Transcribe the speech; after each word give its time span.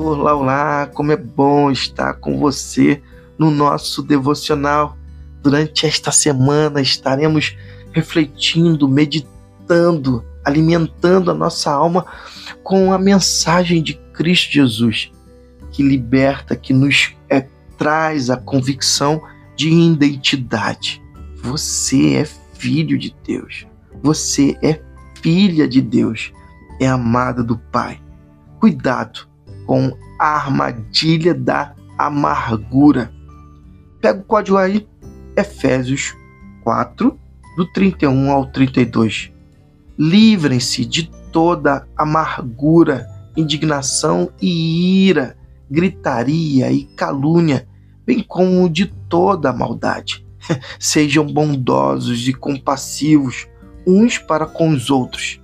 Olá, 0.00 0.32
olá, 0.32 0.86
como 0.94 1.10
é 1.10 1.16
bom 1.16 1.72
estar 1.72 2.14
com 2.14 2.38
você 2.38 3.02
no 3.36 3.50
nosso 3.50 4.00
devocional. 4.00 4.96
Durante 5.42 5.86
esta 5.86 6.12
semana 6.12 6.80
estaremos 6.80 7.56
refletindo, 7.90 8.88
meditando, 8.88 10.24
alimentando 10.44 11.32
a 11.32 11.34
nossa 11.34 11.72
alma 11.72 12.06
com 12.62 12.92
a 12.92 12.98
mensagem 12.98 13.82
de 13.82 13.94
Cristo 14.12 14.52
Jesus, 14.52 15.10
que 15.72 15.82
liberta, 15.82 16.54
que 16.54 16.72
nos 16.72 17.16
é, 17.28 17.48
traz 17.76 18.30
a 18.30 18.36
convicção 18.36 19.20
de 19.56 19.68
identidade. 19.68 21.02
Você 21.42 22.14
é 22.14 22.24
filho 22.24 22.96
de 22.96 23.12
Deus. 23.26 23.66
Você 24.00 24.56
é 24.62 24.80
filha 25.20 25.66
de 25.66 25.82
Deus. 25.82 26.32
É 26.80 26.86
amada 26.86 27.42
do 27.42 27.58
Pai. 27.58 28.00
Cuidado 28.60 29.27
com 29.68 29.94
a 30.18 30.28
armadilha 30.28 31.34
da 31.34 31.74
amargura. 31.98 33.12
Pega 34.00 34.18
o 34.18 34.24
código 34.24 34.56
aí, 34.56 34.88
Efésios 35.36 36.16
4, 36.64 37.20
do 37.54 37.70
31 37.72 38.30
ao 38.30 38.46
32. 38.46 39.30
Livrem-se 39.98 40.86
de 40.86 41.10
toda 41.30 41.86
amargura, 41.94 43.06
indignação 43.36 44.30
e 44.40 45.06
ira, 45.06 45.36
gritaria 45.70 46.72
e 46.72 46.84
calúnia, 46.84 47.68
bem 48.06 48.22
como 48.22 48.70
de 48.70 48.86
toda 48.86 49.52
maldade. 49.52 50.26
Sejam 50.80 51.26
bondosos 51.26 52.26
e 52.26 52.32
compassivos 52.32 53.46
uns 53.86 54.16
para 54.16 54.46
com 54.46 54.70
os 54.70 54.88
outros, 54.88 55.38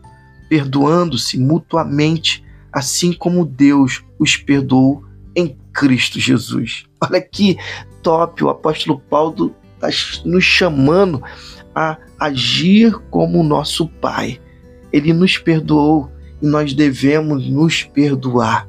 perdoando-se 0.49 1.39
mutuamente 1.39 2.44
assim 2.75 3.13
como 3.13 3.47
Deus 3.47 4.03
os 4.19 4.37
perdoou 4.37 5.05
em 5.35 5.57
Cristo 5.73 6.19
Jesus. 6.19 6.85
Olha 7.01 7.21
que 7.21 7.57
top, 8.03 8.43
o 8.43 8.51
apóstolo 8.51 8.99
Paulo 8.99 9.55
está 9.75 9.89
nos 10.25 10.43
chamando 10.43 11.23
a 11.75 11.97
agir 12.19 12.99
como 13.11 13.45
nosso 13.45 13.87
Pai. 13.89 14.41
Ele 14.93 15.13
nos 15.13 15.39
perdoou 15.39 16.11
e 16.43 16.47
nós 16.47 16.75
devemos 16.75 17.49
nos 17.49 17.85
perdoar. 17.85 18.69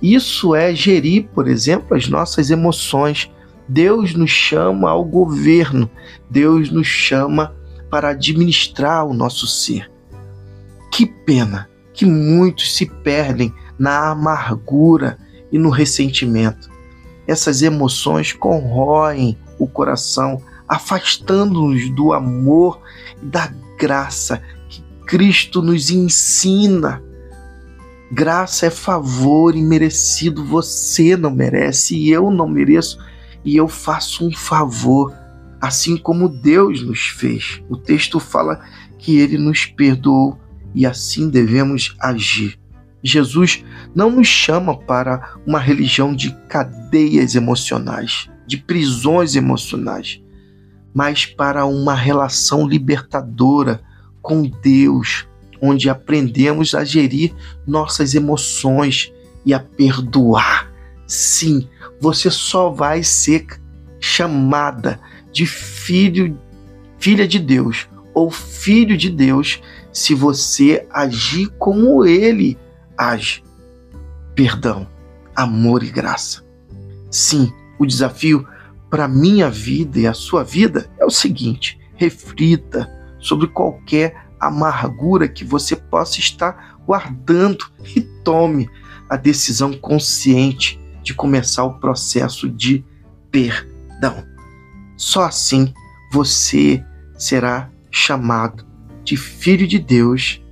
Isso 0.00 0.54
é 0.54 0.74
gerir, 0.74 1.28
por 1.34 1.48
exemplo, 1.48 1.96
as 1.96 2.08
nossas 2.08 2.50
emoções. 2.50 3.30
Deus 3.68 4.14
nos 4.14 4.30
chama 4.30 4.90
ao 4.90 5.04
governo, 5.04 5.88
Deus 6.28 6.70
nos 6.70 6.86
chama 6.86 7.54
para 7.88 8.10
administrar 8.10 9.06
o 9.06 9.14
nosso 9.14 9.46
ser. 9.46 9.90
Que 10.90 11.06
pena 11.06 11.68
que 11.92 12.06
muitos 12.06 12.74
se 12.76 12.86
perdem 12.86 13.52
na 13.78 14.10
amargura 14.10 15.18
e 15.50 15.58
no 15.58 15.70
ressentimento. 15.70 16.70
Essas 17.26 17.62
emoções 17.62 18.32
corroem 18.32 19.38
o 19.58 19.66
coração, 19.66 20.42
afastando-nos 20.68 21.90
do 21.90 22.12
amor 22.12 22.80
e 23.22 23.26
da 23.26 23.52
graça 23.78 24.42
que 24.68 24.82
Cristo 25.06 25.62
nos 25.62 25.90
ensina. 25.90 27.02
Graça 28.10 28.66
é 28.66 28.70
favor 28.70 29.54
imerecido, 29.54 30.44
você 30.44 31.16
não 31.16 31.30
merece 31.30 31.96
e 31.96 32.10
eu 32.10 32.30
não 32.30 32.48
mereço, 32.48 32.98
e 33.44 33.56
eu 33.56 33.68
faço 33.68 34.26
um 34.26 34.32
favor, 34.32 35.12
assim 35.60 35.96
como 35.96 36.28
Deus 36.28 36.82
nos 36.82 37.08
fez. 37.08 37.62
O 37.68 37.76
texto 37.76 38.20
fala 38.20 38.60
que 38.98 39.18
ele 39.18 39.38
nos 39.38 39.66
perdoou 39.66 40.38
e 40.74 40.86
assim 40.86 41.28
devemos 41.28 41.94
agir. 42.00 42.58
Jesus 43.02 43.64
não 43.94 44.10
nos 44.10 44.28
chama 44.28 44.78
para 44.78 45.36
uma 45.46 45.58
religião 45.58 46.14
de 46.14 46.34
cadeias 46.48 47.34
emocionais, 47.34 48.30
de 48.46 48.56
prisões 48.56 49.34
emocionais, 49.34 50.22
mas 50.94 51.26
para 51.26 51.66
uma 51.66 51.94
relação 51.94 52.66
libertadora 52.66 53.82
com 54.20 54.42
Deus, 54.62 55.26
onde 55.60 55.90
aprendemos 55.90 56.74
a 56.74 56.84
gerir 56.84 57.34
nossas 57.66 58.14
emoções 58.14 59.12
e 59.44 59.52
a 59.52 59.58
perdoar. 59.58 60.70
Sim, 61.06 61.68
você 62.00 62.30
só 62.30 62.70
vai 62.70 63.02
ser 63.02 63.46
chamada 64.00 65.00
de 65.32 65.44
filho, 65.46 66.38
filha 66.98 67.26
de 67.26 67.38
Deus 67.38 67.88
ou 68.14 68.30
filho 68.30 68.96
de 68.96 69.10
Deus 69.10 69.60
se 69.92 70.14
você 70.14 70.86
agir 70.90 71.48
como 71.58 72.04
ele 72.04 72.58
age. 72.96 73.42
Perdão, 74.34 74.86
amor 75.34 75.82
e 75.82 75.90
graça. 75.90 76.42
Sim, 77.10 77.52
o 77.78 77.86
desafio 77.86 78.46
para 78.90 79.08
minha 79.08 79.50
vida 79.50 79.98
e 79.98 80.06
a 80.06 80.14
sua 80.14 80.42
vida 80.44 80.90
é 80.98 81.04
o 81.04 81.10
seguinte: 81.10 81.78
reflita 81.94 82.90
sobre 83.18 83.46
qualquer 83.46 84.26
amargura 84.38 85.28
que 85.28 85.44
você 85.44 85.76
possa 85.76 86.18
estar 86.18 86.76
guardando 86.86 87.64
e 87.94 88.00
tome 88.00 88.68
a 89.08 89.16
decisão 89.16 89.72
consciente 89.72 90.80
de 91.02 91.14
começar 91.14 91.64
o 91.64 91.78
processo 91.78 92.48
de 92.48 92.84
perdão. 93.30 94.24
Só 94.96 95.24
assim 95.24 95.72
você 96.12 96.84
será 97.16 97.71
chamado 97.92 98.64
de 99.04 99.16
filho 99.16 99.68
de 99.68 99.78
Deus, 99.78 100.42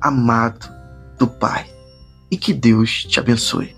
amado 0.00 0.68
do 1.18 1.26
Pai. 1.26 1.66
E 2.30 2.36
que 2.36 2.52
Deus 2.52 3.04
te 3.04 3.20
abençoe. 3.20 3.77